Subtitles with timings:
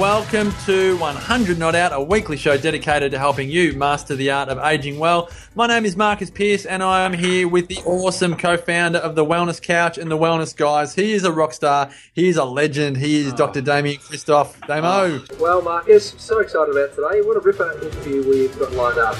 [0.00, 4.48] Welcome to 100 Not Out, a weekly show dedicated to helping you master the art
[4.48, 5.28] of aging well.
[5.54, 9.14] My name is Marcus Pierce, and I am here with the awesome co founder of
[9.14, 10.94] the Wellness Couch and the Wellness Guys.
[10.94, 13.36] He is a rock star, he is a legend, he is ah.
[13.36, 13.60] Dr.
[13.60, 14.58] Damian Kristof.
[14.66, 15.20] Damo.
[15.20, 15.36] Ah.
[15.38, 17.20] Well, Marcus, so excited about today.
[17.20, 19.18] What a ripper interview we've got lined up.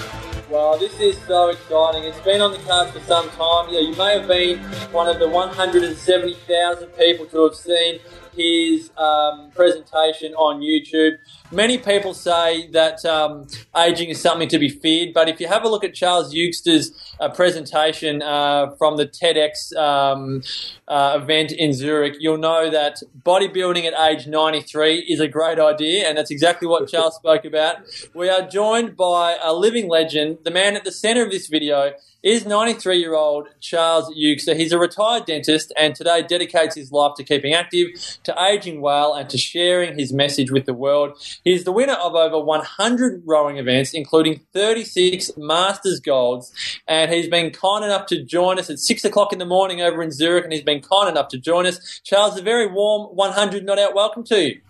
[0.48, 2.04] Well, this is so exciting.
[2.04, 3.68] It's been on the cards for some time.
[3.68, 4.58] Yeah, you may have been
[4.92, 8.00] one of the 170,000 people to have seen
[8.36, 11.16] his um, presentation on YouTube.
[11.52, 15.64] Many people say that um, aging is something to be feared, but if you have
[15.64, 20.42] a look at Charles Eugster's uh, presentation uh, from the TEDx um,
[20.88, 26.08] uh, event in Zurich, you'll know that bodybuilding at age 93 is a great idea,
[26.08, 27.78] and that's exactly what Charles spoke about.
[28.14, 31.92] We are joined by a living legend, the man at the center of this video
[32.22, 34.56] is 93 year old Charles Eugster.
[34.56, 37.88] He's a retired dentist and today dedicates his life to keeping active,
[38.24, 41.16] to aging well, and to sharing his message with the world.
[41.44, 46.52] He's the winner of over 100 rowing events, including 36 Masters Golds,
[46.86, 50.02] and he's been kind enough to join us at 6 o'clock in the morning over
[50.02, 52.00] in Zurich, and he's been kind enough to join us.
[52.04, 54.60] Charles, a very warm 100 Not Out welcome to you.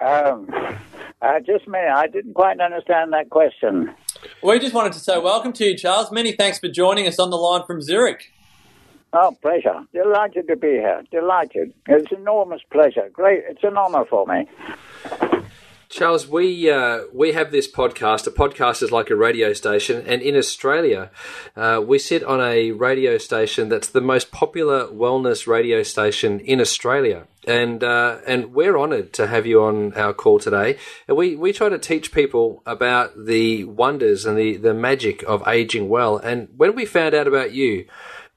[0.00, 0.48] Um,
[1.20, 3.92] uh, just a minute, I didn't quite understand that question.
[4.42, 6.10] We just wanted to say welcome to you, Charles.
[6.10, 8.32] Many thanks for joining us on the line from Zurich.
[9.12, 9.84] Oh, pleasure.
[9.94, 11.02] Delighted to be here.
[11.10, 11.72] Delighted.
[11.86, 13.08] It's an enormous pleasure.
[13.12, 13.44] Great.
[13.48, 14.46] It's an honor for me.
[15.88, 18.26] Charles, we uh, we have this podcast.
[18.26, 21.10] A podcast is like a radio station, and in Australia,
[21.56, 26.60] uh, we sit on a radio station that's the most popular wellness radio station in
[26.60, 27.26] Australia.
[27.46, 30.76] And uh, and we're honoured to have you on our call today.
[31.06, 35.42] And we, we try to teach people about the wonders and the, the magic of
[35.48, 36.18] aging well.
[36.18, 37.86] And when we found out about you,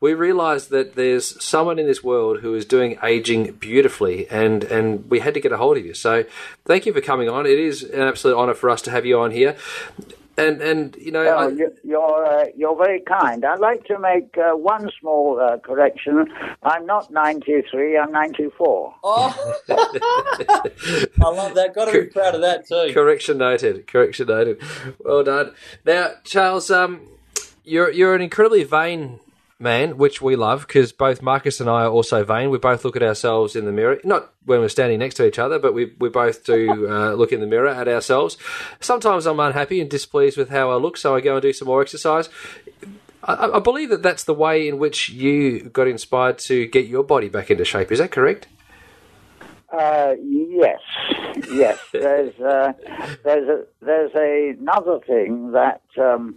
[0.02, 5.10] we realized that there's someone in this world who is doing aging beautifully, and, and
[5.10, 5.94] we had to get a hold of you.
[5.94, 6.26] So,
[6.66, 7.46] thank you for coming on.
[7.46, 9.56] It is an absolute honor for us to have you on here.
[10.38, 13.44] And and you know, Oh, I- you- you're uh, you're very kind.
[13.46, 16.34] I'd like to make uh, one small uh, correction.
[16.64, 17.98] I'm not 93.
[17.98, 18.96] I'm 94.
[19.04, 19.56] Oh,
[21.22, 21.74] I love that.
[21.76, 22.92] Got to be proud of that too.
[22.94, 23.88] Correction noted.
[23.88, 24.62] Correction noted.
[25.00, 25.54] Well done.
[25.86, 27.02] Now, Charles, um,
[27.64, 29.20] you're you're an incredibly vain
[29.62, 32.50] man, which we love because both Marcus and I are also vain.
[32.50, 35.40] We both look at ourselves in the mirror, not when we're standing next to each
[35.40, 38.38] other, but we we both do uh, look in the mirror at ourselves.
[38.80, 41.68] Sometimes I'm unhappy and displeased with how I look, so I go and do some
[41.68, 42.30] more exercise.
[43.24, 47.04] I, I believe that that's the way in which you got inspired to get your
[47.04, 47.92] body back into shape.
[47.92, 48.48] Is that correct?
[49.72, 50.80] Uh, yes,
[51.50, 51.80] yes.
[51.94, 52.74] There's uh,
[53.24, 54.12] there's a, there's
[54.60, 56.36] another thing that um,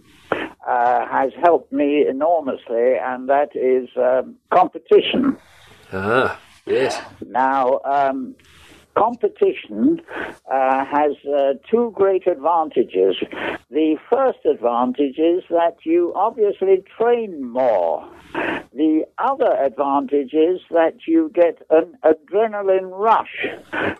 [0.67, 5.37] uh, has helped me enormously, and that is um, competition.
[5.93, 7.01] Ah, yes.
[7.27, 8.35] Now, um,
[8.95, 10.01] competition
[10.51, 13.15] uh, has uh, two great advantages.
[13.69, 18.09] The first advantage is that you obviously train more.
[18.73, 23.47] The other advantage is that you get an adrenaline rush.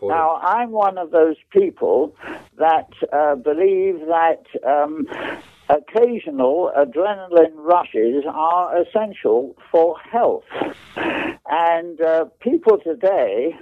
[0.01, 2.15] Now, I'm one of those people
[2.57, 5.07] that uh, believe that um,
[5.69, 10.43] occasional adrenaline rushes are essential for health.
[11.47, 13.55] And uh, people today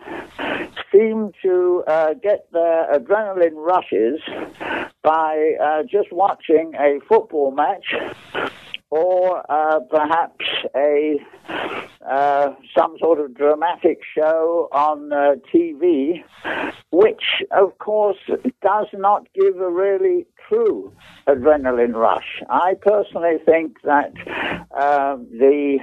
[0.91, 4.19] seem to uh, get their adrenaline rushes
[5.01, 7.93] by uh, just watching a football match
[8.93, 10.45] or uh, perhaps
[10.75, 11.15] a
[12.07, 16.23] uh, some sort of dramatic show on uh, TV,
[16.91, 18.19] which of course
[18.61, 20.93] does not give a really true
[21.27, 22.43] adrenaline rush.
[22.49, 24.13] I personally think that
[24.79, 25.79] um the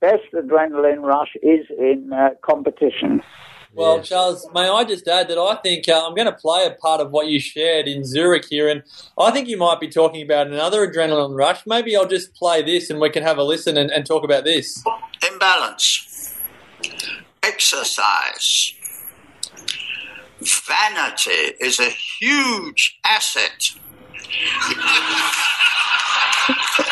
[0.00, 3.22] best adrenaline rush is in uh, competition.
[3.72, 6.72] Well, Charles, may I just add that I think uh, I'm going to play a
[6.72, 8.82] part of what you shared in Zurich here, and
[9.16, 11.64] I think you might be talking about another adrenaline rush.
[11.66, 14.44] Maybe I'll just play this and we can have a listen and, and talk about
[14.44, 14.82] this.
[15.32, 16.36] imbalance,
[17.42, 18.74] exercise.
[20.40, 23.70] Vanity is a huge asset.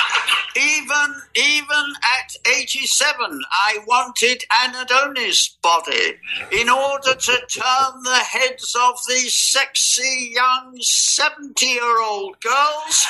[0.56, 1.84] even even
[2.20, 6.16] at 87, I wanted an Adonis body
[6.52, 13.06] in order to turn the heads of these sexy young 70 year old girls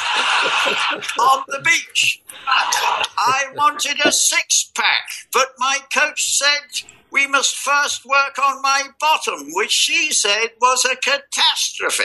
[1.20, 2.22] on the beach.
[2.46, 8.84] I wanted a six pack, but my coach said we must first work on my
[9.00, 12.04] bottom, which she said was a catastrophe.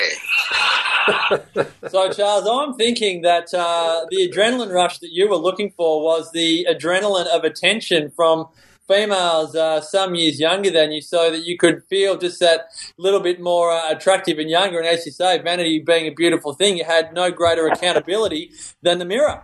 [1.90, 6.32] So, Charles, I'm thinking that uh, the adrenaline rush that you were looking for was
[6.32, 8.48] the adrenaline of attention from
[8.88, 13.20] females uh, some years younger than you, so that you could feel just that little
[13.20, 14.78] bit more uh, attractive and younger.
[14.78, 18.52] And as you say, vanity being a beautiful thing, you had no greater accountability
[18.82, 19.44] than the mirror.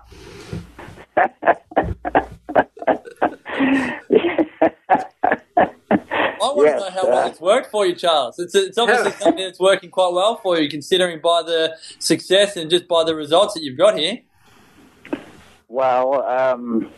[6.42, 8.40] I want Yes, to know how well uh, it's worked for you, Charles.
[8.40, 12.70] It's, it's obviously something that's working quite well for you, considering by the success and
[12.70, 14.20] just by the results that you've got here.
[15.70, 16.92] Well, um,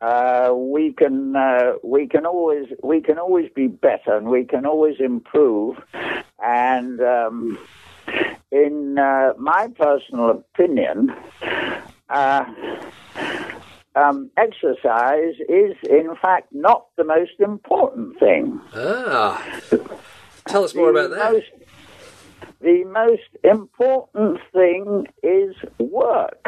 [0.00, 4.64] uh, we can uh, we can always we can always be better, and we can
[4.64, 5.76] always improve.
[6.40, 7.58] And um,
[8.52, 11.12] in uh, my personal opinion,
[12.08, 12.44] uh,
[13.96, 18.60] um, exercise is in fact not the most important thing.
[18.74, 19.44] Ah.
[20.46, 21.32] Tell us more about that.
[21.32, 21.50] Most,
[22.60, 26.46] the most important thing is work.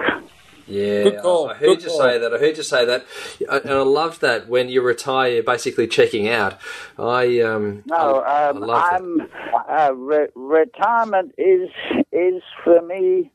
[0.70, 1.98] Yeah, Good call, I heard good you call.
[1.98, 2.32] say that.
[2.32, 3.04] I heard you say that,
[3.50, 6.58] I- and I love that when you retire, you're basically checking out.
[6.98, 8.94] I um, No, I, um, I love that.
[8.94, 9.20] I'm
[9.68, 11.70] uh, re- retirement is
[12.12, 13.30] is for me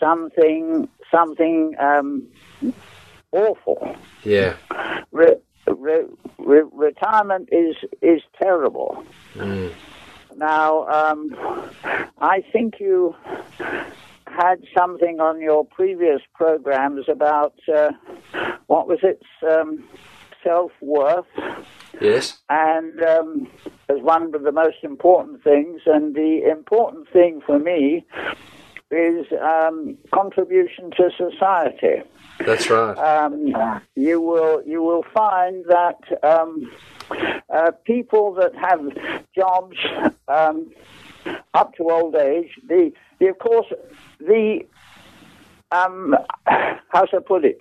[0.00, 2.26] something something um,
[3.30, 3.96] awful.
[4.24, 4.56] Yeah,
[5.12, 5.36] Re-
[5.68, 6.06] re-
[6.38, 9.04] re- retirement is is terrible.
[9.34, 9.72] Mm.
[10.36, 11.70] Now, um,
[12.18, 13.14] I think you
[14.36, 17.90] had something on your previous programs about uh,
[18.66, 19.22] what was it?
[19.48, 19.84] Um,
[20.42, 21.26] Self worth
[22.00, 23.48] yes, and um,
[23.88, 25.82] as one of the most important things.
[25.86, 28.04] And the important thing for me
[28.90, 32.02] is um, contribution to society.
[32.44, 32.98] that's right.
[32.98, 33.54] Um,
[33.94, 36.70] you will you will find that um,
[37.48, 38.80] uh, people that have
[39.34, 39.76] jobs
[40.28, 40.72] um,
[41.54, 42.92] up to old age, the,
[43.22, 43.66] the of course
[44.18, 44.60] the
[45.72, 46.14] um,
[46.46, 47.58] how shall I put it?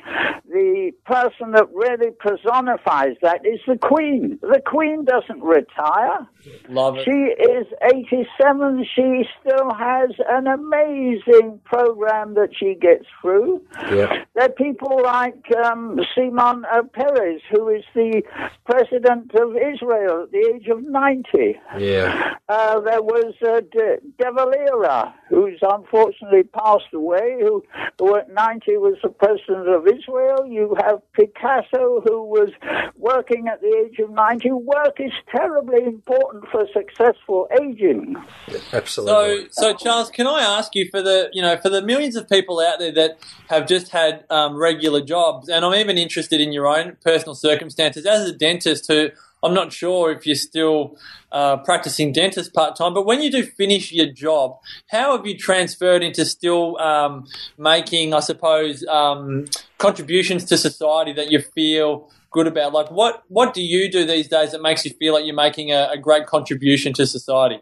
[0.50, 4.38] The person that really personifies that is the Queen.
[4.42, 6.28] The Queen doesn't retire.
[6.70, 7.06] Love it.
[7.06, 8.86] She is 87.
[8.96, 13.62] She still has an amazing program that she gets through.
[13.92, 18.22] yeah, There are people like um, Shimon Peres, who is the
[18.66, 21.60] president of Israel at the age of 90.
[21.80, 27.64] yeah, Uh, there was uh, De, De Valera, who's unfortunately passed away, who,
[28.02, 30.48] who at 90 was the president of Israel.
[30.48, 32.50] You have Picasso, who was
[32.98, 34.54] working at the age of 90.
[34.54, 38.16] Work is terribly important for successful aging.
[38.50, 39.50] So, absolutely.
[39.52, 42.60] so Charles, can I ask you for the you know for the millions of people
[42.60, 43.20] out there that
[43.50, 48.08] have just had um, regular jobs, and I'm even interested in your own personal circumstances
[48.08, 49.10] as a dentist who.
[49.44, 50.98] I'm not sure if you're still
[51.32, 54.60] uh, practicing dentist part time, but when you do finish your job,
[54.90, 57.28] how have you transferred into still um,
[57.58, 59.46] making, I suppose, um,
[59.78, 62.74] contributions to society that you feel good about?
[62.74, 65.72] Like, what what do you do these days that makes you feel like you're making
[65.72, 67.62] a, a great contribution to society?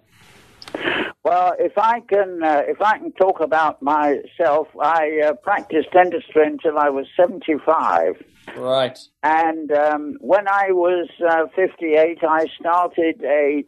[1.24, 6.46] Well, if I can, uh, if I can talk about myself, I uh, practiced dentistry
[6.46, 8.24] until I was 75.
[8.56, 8.98] Right.
[9.22, 13.66] And um, when I was uh, 58, I started a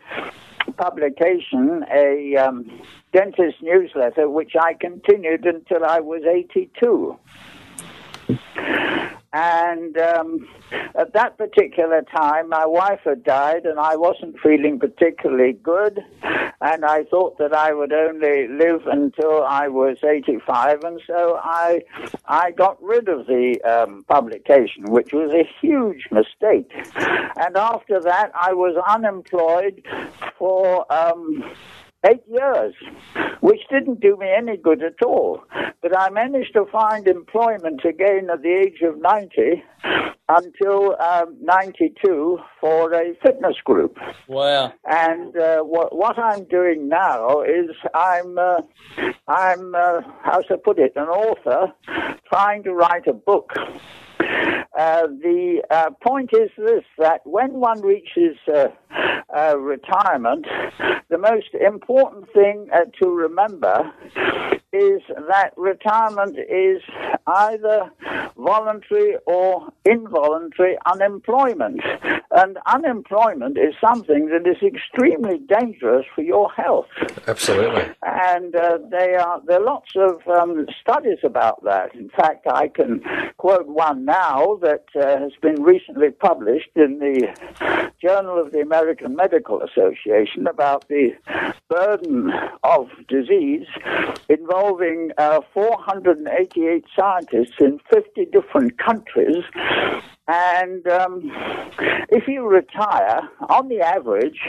[0.78, 2.82] publication, a um,
[3.12, 7.18] dentist newsletter, which I continued until I was 82.
[9.34, 10.48] And um,
[10.94, 16.04] at that particular time, my wife had died, and I wasn't feeling particularly good.
[16.60, 21.82] And I thought that I would only live until I was 85, and so I
[22.26, 26.70] I got rid of the um, publication, which was a huge mistake.
[26.96, 29.84] And after that, I was unemployed
[30.38, 30.92] for.
[30.92, 31.44] Um,
[32.06, 32.74] eight years,
[33.42, 35.44] which didn't do me any good at all.
[35.82, 39.64] But I managed to find employment again at the age of 90
[40.30, 43.98] until um, 92 for a fitness group.
[44.28, 44.74] Wow.
[44.86, 48.62] And uh, what, what I'm doing now is I'm, uh,
[49.28, 51.74] I'm uh, how to put it, an author
[52.32, 53.52] trying to write a book.
[54.78, 58.68] Uh, the uh, point is this that when one reaches uh,
[59.36, 60.46] uh, retirement,
[61.10, 63.92] the most important thing uh, to remember
[64.74, 66.82] is that retirement is
[67.28, 67.92] either
[68.38, 71.82] voluntary or involuntary unemployment.
[72.32, 76.88] And unemployment is something that is extremely dangerous for your health.
[77.28, 77.90] Absolutely.
[78.04, 81.94] And uh, they are, there are lots of um, studies about that.
[81.94, 83.02] In fact, I can
[83.38, 89.16] quote one now that uh, has been recently published in the Journal of the American
[89.16, 91.12] Medical Association about the
[91.70, 92.32] burden
[92.64, 93.68] of disease
[94.62, 99.44] involving uh, 488 scientists in 50 different countries.
[100.28, 101.32] And um,
[102.10, 104.40] if you retire, on the average,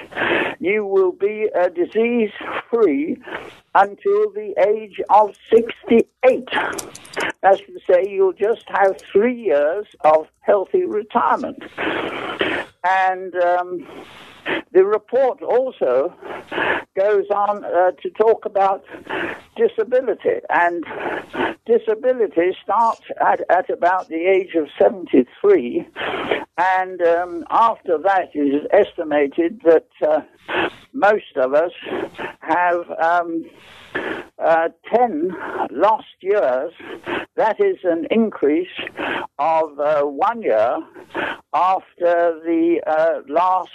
[0.60, 2.30] you will be uh, disease
[2.70, 3.16] free
[3.74, 6.48] until the age of 68.
[7.42, 11.62] That's to say, you'll just have three years of healthy retirement.
[12.84, 13.86] And um,
[14.72, 16.14] the report also
[16.98, 18.84] goes on uh, to talk about
[19.56, 20.84] disability, and
[21.66, 25.88] disability starts at, at about the age of 73,
[26.58, 30.20] and um, after that it is estimated that uh,
[30.92, 31.72] most of us
[32.40, 32.90] have.
[33.02, 33.44] Um,
[34.38, 35.30] uh, 10
[35.70, 36.72] lost years,
[37.36, 38.66] that is an increase
[39.38, 40.76] of uh, one year
[41.54, 43.70] after the uh, last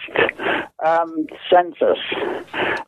[0.85, 1.97] um, census.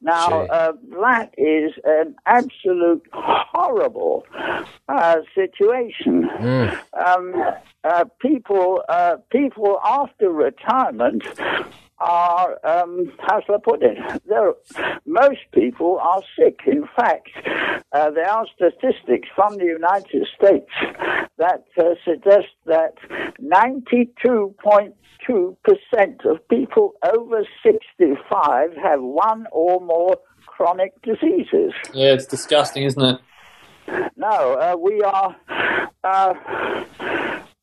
[0.01, 4.25] Now, uh, that is an absolute horrible
[4.87, 6.29] uh, situation.
[6.93, 7.33] Um,
[7.83, 8.83] uh, people,
[9.31, 11.23] people after retirement
[11.99, 13.97] are, um, how shall I put it?
[14.27, 14.53] There,
[15.05, 16.61] most people are sick.
[16.65, 17.29] In fact,
[17.91, 20.71] uh, there are statistics from the United States
[21.37, 22.93] that uh, suggest that
[23.41, 30.15] 92.2% of people over 65 have one or more
[30.45, 31.73] chronic diseases.
[31.93, 33.19] Yeah, it's disgusting, isn't it?
[34.15, 35.35] No, uh, we are.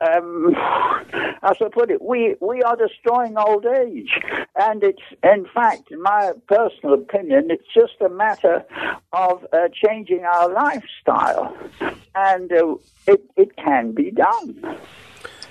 [0.01, 0.55] Um,
[1.43, 4.11] as I put it, we, we are destroying old age.
[4.57, 8.65] And it's, in fact, in my personal opinion, it's just a matter
[9.13, 11.57] of uh, changing our lifestyle.
[12.15, 12.77] And uh,
[13.07, 14.79] it, it can be done.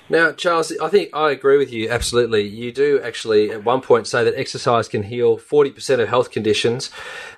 [0.08, 2.46] Now, Charles, I think I agree with you absolutely.
[2.46, 6.90] You do actually at one point say that exercise can heal 40% of health conditions,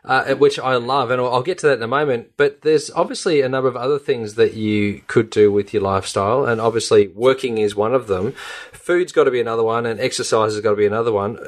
[0.05, 2.33] uh, which I love, and I'll get to that in a moment.
[2.37, 6.45] But there's obviously a number of other things that you could do with your lifestyle,
[6.45, 8.33] and obviously working is one of them.
[8.73, 11.39] Food's got to be another one, and exercise has got to be another one.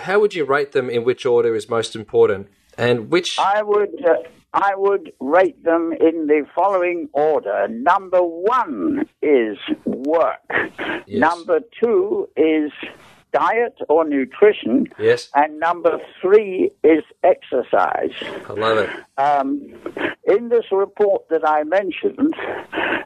[0.00, 2.48] How would you rate them in which order is most important?
[2.78, 3.38] And which.
[3.38, 4.02] I would.
[4.02, 4.22] Uh
[4.52, 7.68] I would rate them in the following order.
[7.68, 10.40] Number one is work.
[11.06, 11.20] Yes.
[11.20, 12.72] Number two is
[13.32, 14.86] diet or nutrition.
[14.98, 15.30] Yes.
[15.34, 18.12] And number three is exercise.
[18.48, 18.90] I love it.
[19.18, 19.74] Um,
[20.24, 22.34] in this report that I mentioned,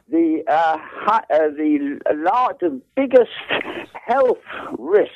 [0.09, 0.77] the uh,
[1.07, 3.31] uh, the large, biggest
[3.93, 4.37] health
[4.77, 5.11] risk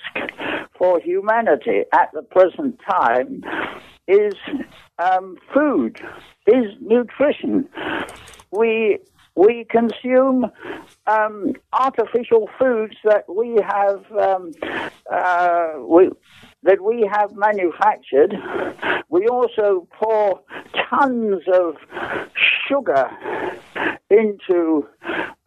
[0.77, 3.43] for humanity at the present time
[4.07, 4.33] is
[4.97, 6.01] um, food,
[6.47, 7.67] is nutrition.
[8.51, 8.99] We
[9.35, 10.51] we consume
[11.07, 14.51] um, artificial foods that we have um,
[15.11, 16.09] uh, we,
[16.63, 18.33] that we have manufactured.
[19.09, 20.41] We also pour
[20.89, 21.75] tons of
[22.67, 23.09] sugar
[24.09, 24.87] into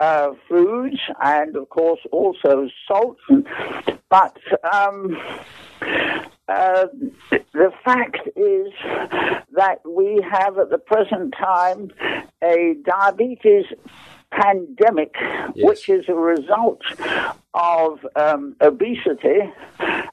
[0.00, 3.18] uh, foods, and of course also salt.
[4.08, 4.36] But
[4.72, 5.16] um,
[6.48, 6.86] uh,
[7.30, 8.72] the fact is
[9.54, 11.90] that we have at the present time
[12.42, 13.66] a diabetes
[14.30, 15.52] pandemic, yes.
[15.56, 16.80] which is a result
[17.54, 19.40] of um, obesity,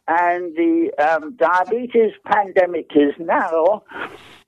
[0.07, 3.83] and the um, diabetes pandemic is now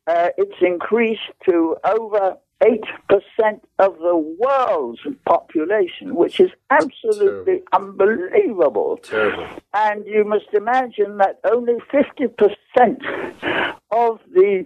[0.08, 8.00] uh, it's increased to over 8% of the world's population, which is absolutely Terrible.
[8.04, 8.98] unbelievable.
[8.98, 9.48] Terrible.
[9.74, 14.66] And you must imagine that only 50% of the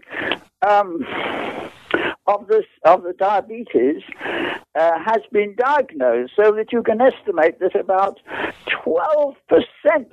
[0.67, 1.05] um,
[2.27, 4.01] of this of the diabetes
[4.75, 8.19] uh, has been diagnosed, so that you can estimate that about
[8.85, 9.35] 12%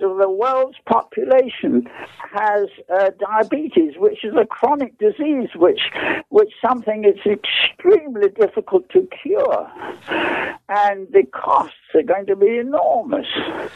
[0.02, 1.88] of the world's population
[2.32, 5.80] has uh, diabetes, which is a chronic disease, which
[6.28, 9.70] which something is extremely difficult to cure,
[10.68, 13.26] and the costs are going to be enormous.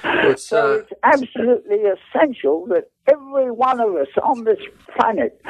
[0.04, 0.78] It's, so uh...
[0.78, 4.58] it's absolutely essential that every one of us on this
[4.96, 5.40] planet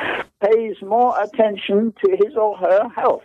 [0.43, 3.23] pays more attention to his or her health.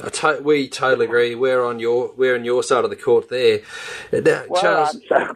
[0.00, 1.34] I to- we totally agree.
[1.34, 3.60] We're on your we're on your side of the court there.
[4.12, 5.32] Now, Well, Charles, so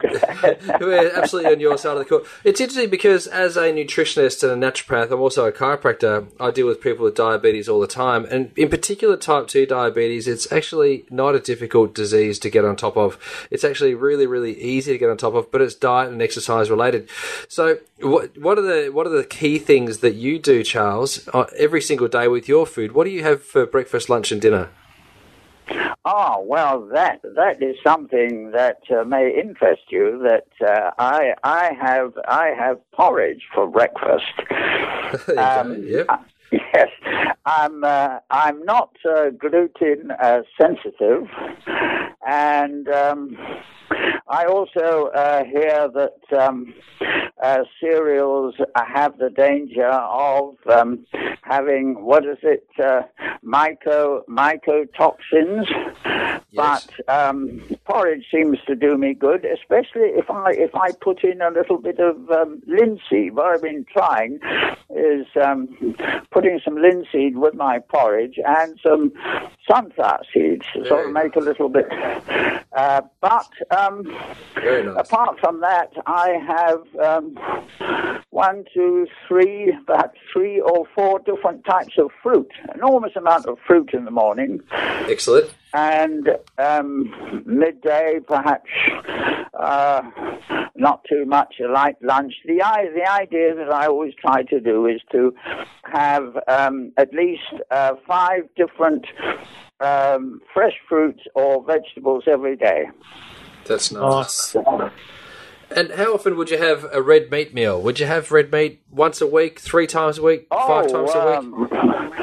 [0.81, 2.27] we're absolutely on your side of the court.
[2.45, 6.27] It's interesting because as a nutritionist and a naturopath, I'm also a chiropractor.
[6.41, 10.27] I deal with people with diabetes all the time, and in particular, type two diabetes.
[10.27, 13.19] It's actually not a difficult disease to get on top of.
[13.51, 16.71] It's actually really, really easy to get on top of, but it's diet and exercise
[16.71, 17.09] related.
[17.49, 21.45] So, what what are the what are the key things that you do, Charles, uh,
[21.57, 22.93] every single day with your food?
[22.93, 24.46] What do you have for breakfast, lunch, and dinner?
[26.05, 30.23] Oh well, that that is something that uh, may interest you.
[30.23, 34.25] That uh, I I have I have porridge for breakfast.
[35.39, 36.09] Um, yep.
[36.53, 36.89] Yes,
[37.45, 37.83] I'm.
[37.83, 41.27] Uh, I'm not uh, gluten uh, sensitive,
[42.27, 43.37] and um,
[44.29, 46.75] I also uh, hear that um,
[47.43, 51.07] uh, cereals have the danger of um,
[51.43, 53.03] having what is it, uh,
[53.45, 55.67] myco mycotoxins.
[56.57, 56.89] Yes.
[57.07, 61.41] But um, porridge seems to do me good, especially if I if I put in
[61.41, 63.35] a little bit of um, linseed.
[63.35, 64.41] What I've been trying
[64.91, 65.69] is um,
[66.31, 69.13] putting some linseed with my porridge and some
[69.71, 71.87] sunflower seeds to sort of make a little bit.
[72.77, 74.03] Uh, but um,
[74.57, 74.95] nice.
[74.97, 77.37] apart from that, I have um,
[78.31, 82.51] one, two, three, about three or four different types of fruit.
[82.75, 84.61] Enormous amount of fruit in the morning
[85.09, 85.51] Excellent.
[85.77, 88.71] And um, midday perhaps
[89.53, 90.03] uh,
[90.75, 92.33] not too much a light lunch.
[92.47, 92.59] The
[92.95, 95.35] the idea that I always try to do is to
[95.85, 99.07] have um, at least uh, five different
[99.81, 102.87] um, fresh fruits or vegetables every day.
[103.67, 104.57] That's nice.
[105.69, 107.83] And how often would you have a red meat meal?
[107.83, 111.41] Would you have red meat once a week, three times a week, five times a
[111.41, 112.16] week?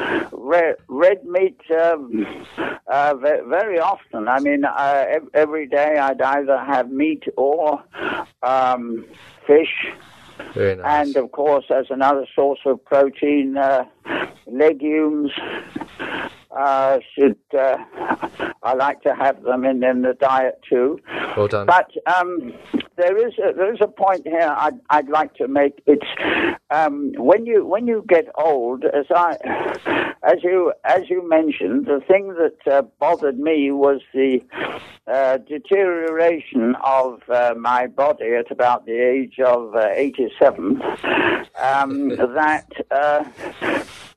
[0.54, 2.46] Red, red meat um,
[2.86, 4.28] uh, very often.
[4.28, 7.82] I mean, uh, every day I'd either have meat or
[8.42, 9.04] um,
[9.46, 9.74] fish.
[10.56, 10.78] Nice.
[10.84, 13.84] And of course, as another source of protein, uh,
[14.46, 15.30] legumes.
[16.56, 17.76] Uh, should uh,
[18.62, 20.98] I like to have them in, in the diet too?
[21.36, 21.66] well done.
[21.66, 22.52] But um,
[22.96, 25.82] there is a, there is a point here I'd, I'd like to make.
[25.86, 26.06] It's
[26.70, 29.36] um, when you when you get old, as I
[30.22, 34.40] as you as you mentioned, the thing that uh, bothered me was the
[35.06, 40.80] uh, deterioration of uh, my body at about the age of uh, 87.
[41.60, 42.68] Um, that.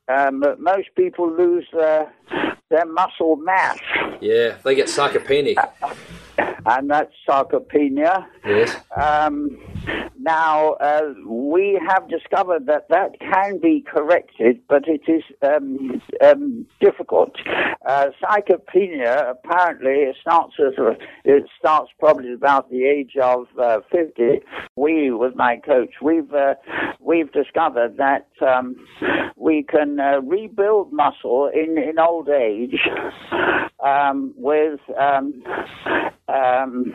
[0.10, 2.12] Um, most people lose their,
[2.70, 3.78] their muscle mass,
[4.22, 5.58] yeah, they get sarcopenic.
[6.65, 8.26] and that's sarcopenia.
[8.46, 8.76] Yes.
[8.96, 9.58] Um,
[10.28, 16.66] now, uh, we have discovered that that can be corrected, but it is um, um,
[16.82, 17.32] difficult.
[17.88, 20.54] Uh, sarcopenia apparently it starts
[21.24, 24.42] it starts probably about the age of uh, 50.
[24.76, 26.56] We, with my coach, we've uh,
[27.00, 28.76] we've discovered that um,
[29.38, 32.82] we can uh, rebuild muscle in in old age
[33.82, 35.42] um, with um,
[36.28, 36.94] um,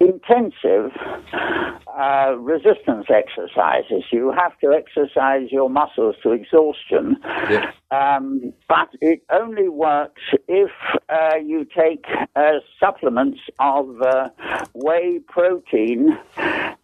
[0.00, 0.90] intensive
[1.98, 4.04] uh, resistance exercises.
[4.12, 7.16] You have to exercise your muscles to exhaustion.
[7.50, 7.74] Yep.
[7.90, 10.70] Um, but it only works if
[11.08, 12.04] uh, you take
[12.34, 14.28] uh, supplements of uh,
[14.74, 16.18] whey protein,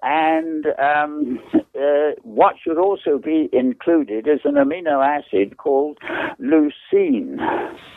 [0.03, 1.39] and um,
[1.75, 5.99] uh, what should also be included is an amino acid called
[6.41, 7.37] leucine.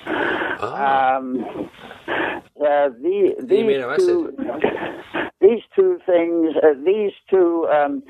[0.07, 1.69] Ah, Um,
[2.07, 4.35] uh, the, these amino two,
[5.41, 8.03] these two things, uh, these two um,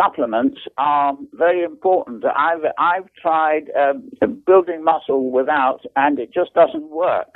[0.00, 2.24] supplements are very important.
[2.24, 4.10] I've I've tried um,
[4.46, 7.34] building muscle without, and it just doesn't work.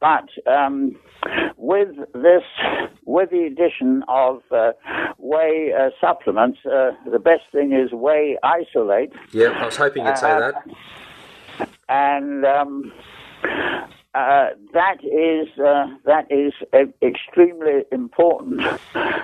[0.00, 0.96] But um,
[1.56, 2.42] with this,
[3.04, 4.72] with the addition of uh,
[5.18, 10.18] whey uh, supplements, uh, the best thing is whey isolate yeah, I was hoping you'd
[10.18, 10.52] say uh,
[11.58, 11.68] that.
[11.88, 12.92] and um,
[14.16, 18.62] uh, that is uh, that is uh, extremely important.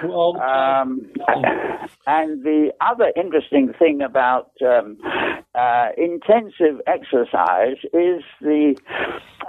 [0.05, 1.11] Well, Um,
[2.07, 4.99] and the other interesting thing about um,
[5.55, 8.77] uh, intensive exercise is the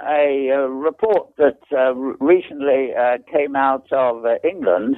[0.06, 4.96] a, uh report that uh, recently uh, came out of uh, England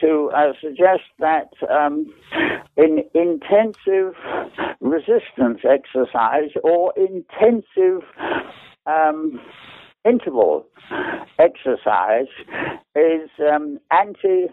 [0.00, 2.12] to uh, suggest that um,
[2.76, 4.14] in intensive
[4.80, 8.02] resistance exercise or intensive
[8.86, 9.40] um,
[10.04, 10.66] interval
[11.38, 12.26] exercise
[12.94, 14.46] is um, anti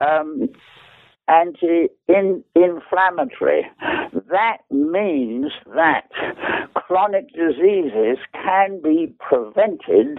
[0.00, 0.48] um,
[1.28, 3.66] anti-inflammatory.
[4.30, 6.08] That means that
[6.74, 10.18] chronic diseases can be prevented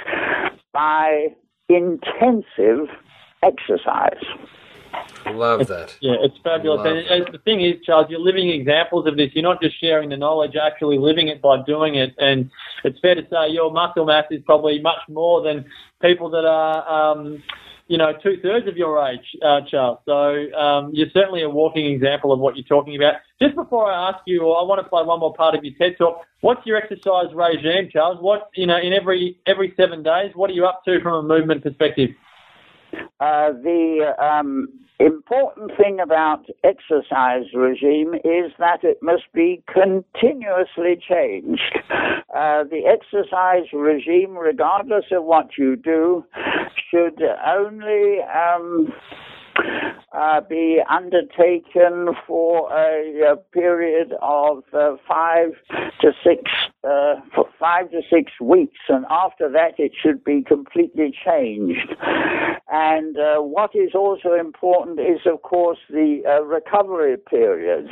[0.73, 1.27] by
[1.67, 2.87] intensive
[3.43, 4.23] exercise.
[5.27, 5.97] Love that.
[6.01, 6.80] Yeah, it's fabulous.
[6.86, 9.30] Love And, the thing is, Charles, you're living examples of this.
[9.34, 12.13] You're not just sharing the knowledge, you're actually living it by doing it.
[12.17, 12.49] And
[12.84, 15.65] it's fair to say your muscle mass is probably much more than
[16.01, 17.41] people that are, um,
[17.88, 19.99] you know, two thirds of your age, uh, Charles.
[20.06, 23.15] So um, you're certainly a walking example of what you're talking about.
[23.41, 25.97] Just before I ask you, I want to play one more part of your TED
[25.97, 26.21] talk.
[26.41, 28.17] What's your exercise regime, Charles?
[28.21, 31.23] What you know, in every every seven days, what are you up to from a
[31.23, 32.12] movement perspective?
[33.21, 34.67] Uh, the um,
[34.99, 41.79] important thing about exercise regime is that it must be continuously changed.
[42.36, 46.25] Uh, the exercise regime, regardless of what you do,
[46.89, 48.91] should only um,
[50.13, 55.49] uh, be undertaken for a, a period of uh, five
[56.01, 56.41] to six
[56.83, 61.93] uh, for five to six weeks, and after that it should be completely changed.
[62.73, 67.87] And uh, what is also important is, of course, the uh, recovery period.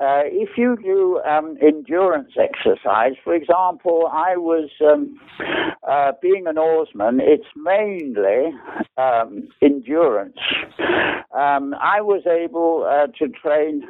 [0.00, 5.18] Uh, if you do um, endurance exercise, for example, I was um,
[6.22, 7.20] being an oarsman.
[7.20, 8.52] It's mainly
[8.96, 10.38] um, endurance.
[11.36, 13.82] Um, I was able uh, to train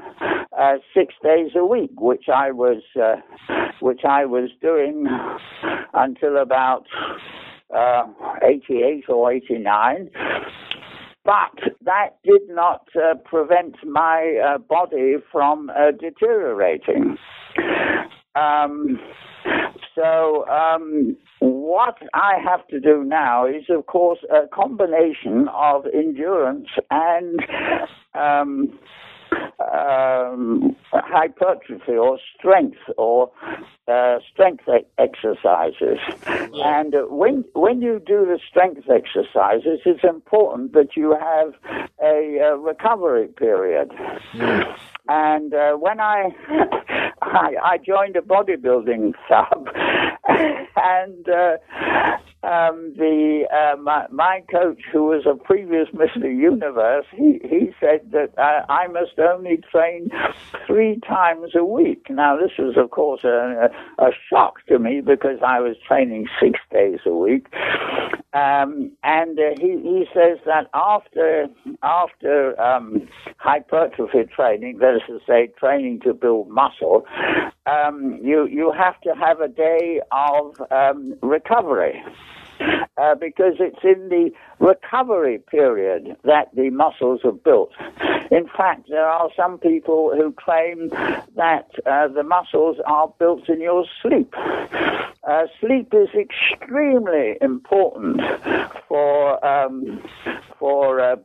[0.59, 3.17] uh, six days a week, which I was uh,
[3.81, 5.07] which I was doing
[5.95, 6.85] until about
[7.75, 8.05] uh,
[8.43, 10.11] 88 or 89.
[11.25, 17.19] But that did not uh, prevent my uh, body from deteriorating.
[18.35, 18.99] Um,
[19.95, 26.69] so um, what I have to do now is, of course, a combination of endurance
[26.91, 27.41] and
[28.15, 28.79] um,
[29.61, 33.31] um, hypertrophy or strength or
[33.87, 34.65] uh, strength
[34.99, 35.99] exercises.
[36.53, 36.81] Yeah.
[36.81, 41.55] And when when you do the strength exercises, it's important that you have
[42.03, 43.93] a, a recovery period.
[44.35, 44.77] Yeah.
[45.09, 46.29] And uh, when I,
[47.23, 49.69] I, I joined a bodybuilding club,
[50.77, 51.57] and uh,
[52.47, 56.25] um, the uh, my, my, coach, who was a previous Mr.
[56.25, 60.11] Universe, he, he said that uh, I must only train
[60.67, 62.07] three times a week.
[62.11, 66.61] Now, this was, of course, a, a shock to me because I was training six
[66.71, 67.47] days a week.
[68.35, 71.47] Um, and uh, he, he says that after
[71.83, 77.07] after um, hypertrophy training, that is to say, training to build muscle,
[77.67, 82.03] um, you you have to have a day of um, recovery.
[82.99, 87.71] Uh, because it's in the recovery period that the muscles are built.
[88.33, 90.89] In fact, there are some people who claim
[91.37, 94.35] that uh, the muscles are built in your sleep.
[94.37, 98.21] Uh, sleep is extremely important
[98.89, 100.03] for um,
[100.59, 101.17] for uh,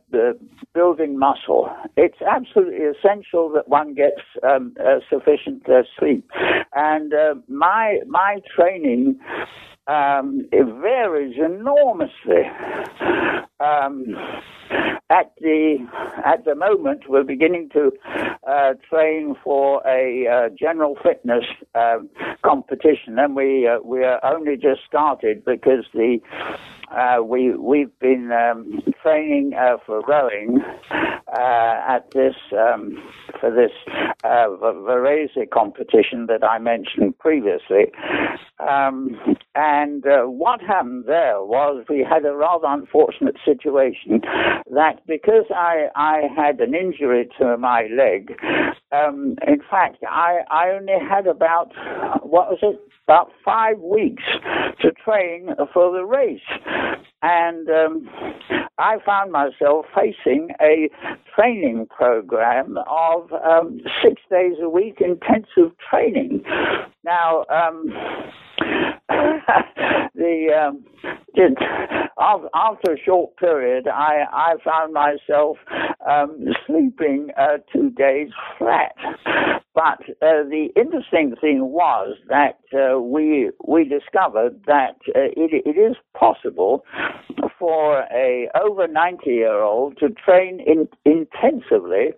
[0.74, 1.74] building muscle.
[1.96, 6.30] It's absolutely essential that one gets um, uh, sufficient uh, sleep.
[6.74, 7.12] And
[7.48, 9.18] my my training
[9.86, 12.48] um, it varies enormously.
[13.60, 14.16] Um,
[15.10, 15.76] at the
[16.24, 17.92] at the moment, we're beginning to
[18.48, 21.44] uh, train for a uh, general fitness
[21.74, 21.98] uh,
[22.42, 26.18] competition, and we uh, we are only just started because the
[26.90, 30.58] uh, we we've been um, training uh, for rowing
[31.32, 33.02] at this um,
[33.40, 33.72] for this
[34.24, 37.92] uh, Varese competition that I mentioned previously.
[38.58, 44.20] Um, and uh, what happened there was we had a rather unfortunate situation
[44.70, 48.36] that because I, I had an injury to my leg,
[48.92, 51.72] um, in fact, I, I only had about,
[52.22, 54.22] what was it, about five weeks
[54.80, 56.40] to train for the race.
[57.22, 58.10] And um,
[58.78, 60.90] I found myself facing a
[61.34, 66.42] training program of um, six days a week intensive training.
[67.04, 67.84] Now, um,
[70.14, 70.84] the um,
[72.54, 75.56] after a short period, I, I found myself
[76.08, 78.94] um, sleeping uh, two days flat.
[79.74, 85.78] But uh, the interesting thing was that uh, we we discovered that uh, it, it
[85.78, 86.84] is possible
[87.58, 92.12] for a over 90 year old to train in, intensively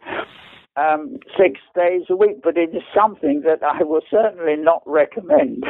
[0.76, 5.64] um, six days a week, but it is something that I will certainly not recommend.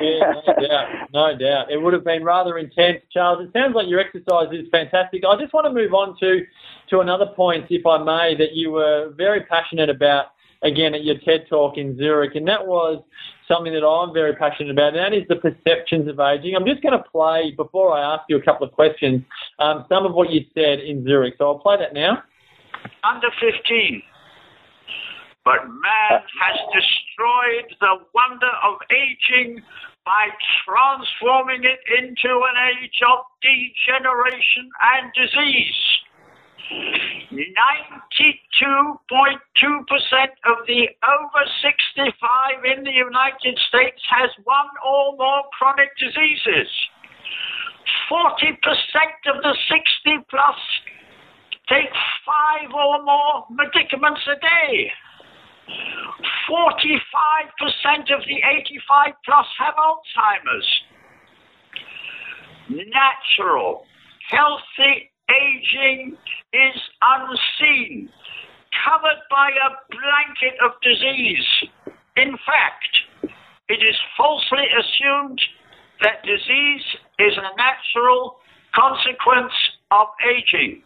[0.00, 0.88] Yeah, no doubt.
[1.12, 1.70] No doubt.
[1.72, 3.44] It would have been rather intense, Charles.
[3.44, 5.24] It sounds like your exercise is fantastic.
[5.28, 6.46] I just want to move on to,
[6.90, 10.26] to another point, if I may, that you were very passionate about,
[10.62, 13.02] again, at your TED Talk in Zurich, and that was
[13.46, 16.54] something that I'm very passionate about, and that is the perceptions of aging.
[16.54, 19.22] I'm just going to play, before I ask you a couple of questions,
[19.58, 21.34] um, some of what you said in Zurich.
[21.38, 22.22] So I'll play that now.
[23.04, 24.02] Under 15.
[25.44, 29.62] But man has destroyed the wonder of aging
[30.04, 30.28] by
[30.64, 35.80] transforming it into an age of degeneration and disease.
[36.68, 39.00] 92.2%
[40.46, 46.68] of the over 65 in the United States has one or more chronic diseases.
[48.10, 48.58] 40%
[49.34, 50.56] of the 60 plus
[51.68, 51.92] take
[52.24, 54.90] five or more medicaments a day.
[56.48, 60.82] 45% of the 85 plus have Alzheimer's.
[62.70, 63.86] Natural,
[64.30, 66.16] healthy aging
[66.52, 68.08] is unseen,
[68.84, 71.46] covered by a blanket of disease.
[72.16, 73.32] In fact,
[73.68, 75.40] it is falsely assumed
[76.02, 76.84] that disease
[77.18, 78.36] is a natural
[78.74, 79.52] consequence
[79.90, 80.82] of aging.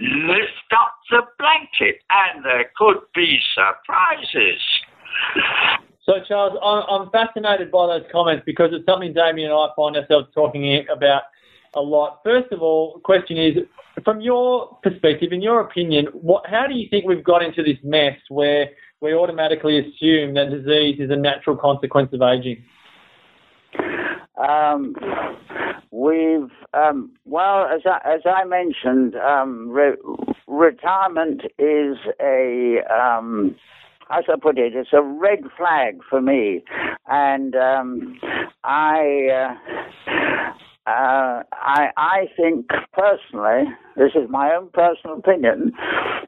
[0.00, 4.60] Lift up the blanket and there could be surprises.
[6.04, 6.58] So, Charles,
[6.90, 11.22] I'm, fascinated by those comments because it's something Damian and I find ourselves talking about
[11.74, 12.20] a lot.
[12.24, 13.56] First of all, the question is,
[14.04, 17.78] from your perspective, in your opinion, what, how do you think we've got into this
[17.82, 22.62] mess where we automatically assume that disease is a natural consequence of aging?
[24.36, 24.94] Um,
[25.90, 29.96] we've um, well, as I, as I mentioned, um, re-
[30.46, 33.54] retirement is a um,
[34.10, 36.64] as I put it, it's a red flag for me,
[37.06, 38.18] and um,
[38.64, 39.56] I.
[40.08, 40.52] Uh,
[40.86, 43.64] uh, I, I think personally,
[43.96, 45.72] this is my own personal opinion,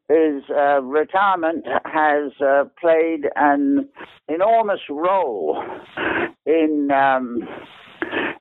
[0.08, 3.88] is uh, retirement has uh, played an
[4.28, 5.62] enormous role
[6.46, 7.40] in um,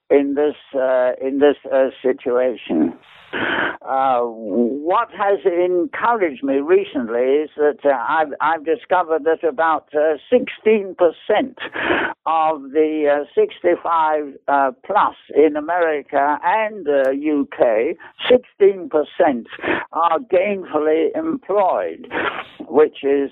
[0.10, 2.93] in this uh, in this uh, situation.
[3.34, 10.96] Uh, what has encouraged me recently is that uh, I've, I've, discovered that about 16%
[10.96, 17.98] uh, of the uh, 65 uh, plus in America and UK,
[18.32, 19.46] 16%
[19.91, 22.08] are gainfully employed,
[22.69, 23.32] which is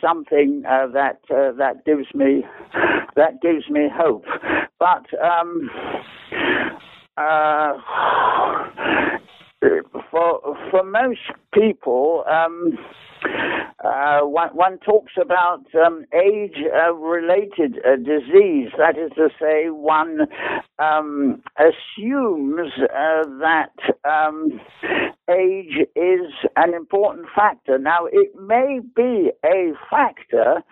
[0.00, 2.44] something that that gives me
[3.14, 4.24] that gives me hope.
[4.80, 5.70] But um,
[7.16, 7.74] uh,
[10.10, 11.20] for for most
[11.52, 12.78] people, um,
[13.84, 18.70] uh, one, one, talks about um, age-related uh, disease.
[18.78, 20.20] That is to say, one
[20.78, 23.72] um, assumes uh, that
[24.04, 24.60] um,
[25.28, 27.78] age is an important factor.
[27.78, 30.62] Now, it may be a factor.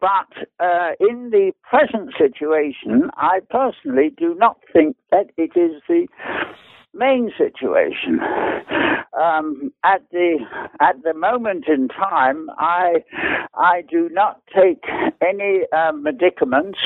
[0.00, 0.30] But
[0.60, 6.06] uh, in the present situation, I personally do not think that it is the
[6.94, 8.20] main situation.
[9.20, 10.38] Um, at the
[10.80, 13.04] at the moment in time, I
[13.54, 14.84] I do not take
[15.20, 16.78] any uh, medicaments.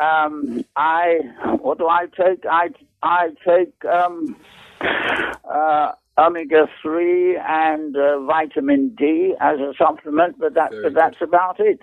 [0.00, 1.20] Um, I
[1.60, 2.44] what do I take?
[2.50, 2.70] I
[3.02, 4.36] I take um,
[4.80, 11.58] uh, omega three and uh, vitamin D as a supplement, but that but that's about
[11.58, 11.80] it.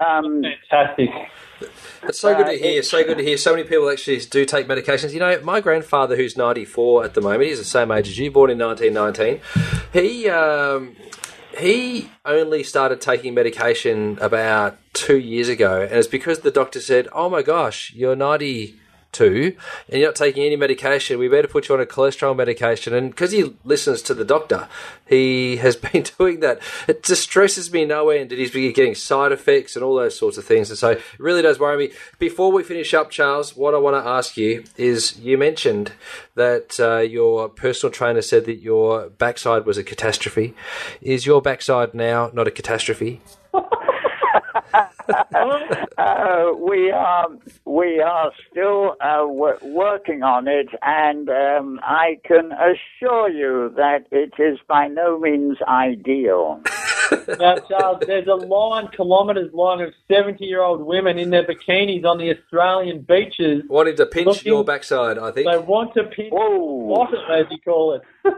[0.00, 1.08] Um, Fantastic.
[2.04, 2.82] It's so good to hear.
[2.82, 3.36] So good to hear.
[3.36, 5.12] So many people actually do take medications.
[5.12, 8.30] You know, my grandfather, who's 94 at the moment, he's the same age as you,
[8.30, 9.40] born in 1919.
[9.92, 10.94] He um,
[11.58, 17.08] he only started taking medication about two years ago, and it's because the doctor said,
[17.12, 18.76] "Oh my gosh, you're 90."
[19.12, 19.56] Two,
[19.88, 22.94] and you're not taking any medication, we better put you on a cholesterol medication.
[22.94, 24.68] And because he listens to the doctor,
[25.06, 26.60] he has been doing that.
[26.86, 28.30] It distresses me no end.
[28.30, 30.70] He's been getting side effects and all those sorts of things.
[30.70, 31.94] And so it really does worry me.
[32.18, 35.92] Before we finish up, Charles, what I want to ask you is you mentioned
[36.34, 40.54] that uh, your personal trainer said that your backside was a catastrophe.
[41.00, 43.20] Is your backside now not a catastrophe?
[45.98, 47.28] uh, we are
[47.64, 54.06] we are still uh, w- working on it, and um, I can assure you that
[54.10, 56.60] it is by no means ideal.
[57.38, 62.04] now, Charles, there's a line, kilometres long, of 70 year old women in their bikinis
[62.04, 63.62] on the Australian beaches.
[63.68, 65.50] Wanting to pinch looking, your backside, I think.
[65.50, 68.02] They want to pinch bottom, as you call it.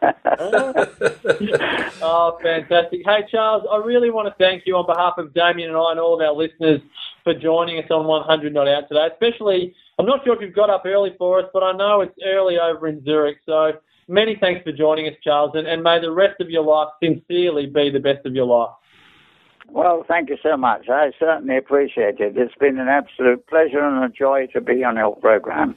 [2.02, 3.00] oh, fantastic.
[3.04, 6.00] Hey, Charles, I really want to thank you on behalf of Damian and I and
[6.00, 6.80] all of our listeners
[7.24, 9.08] for joining us on 100 Not Out today.
[9.12, 12.16] Especially, I'm not sure if you've got up early for us, but I know it's
[12.24, 13.38] early over in Zurich.
[13.44, 13.72] So
[14.08, 17.66] many thanks for joining us, Charles, and, and may the rest of your life sincerely
[17.66, 18.70] be the best of your life.
[19.68, 20.88] Well, thank you so much.
[20.88, 22.36] I certainly appreciate it.
[22.36, 25.76] It's been an absolute pleasure and a joy to be on your program.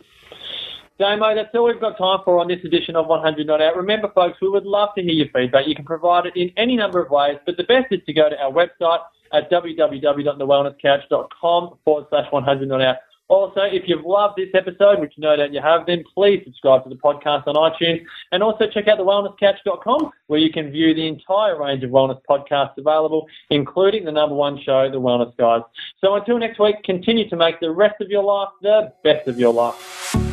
[1.00, 3.76] Damo, that's all we've got time for on this edition of 100 Not Out.
[3.76, 5.66] Remember, folks, we would love to hear your feedback.
[5.68, 8.30] You can provide it in any number of ways, but the best is to go
[8.30, 9.00] to our website
[9.34, 12.98] at www.thewellnesscouch.com forward slash 100 Not Out.
[13.30, 16.90] Also, if you've loved this episode, which no doubt you have, then please subscribe to
[16.90, 21.60] the podcast on iTunes and also check out thewellnesscouch.com where you can view the entire
[21.60, 25.62] range of wellness podcasts available, including the number one show, The Wellness Guys.
[26.00, 29.40] So until next week, continue to make the rest of your life the best of
[29.40, 30.33] your life.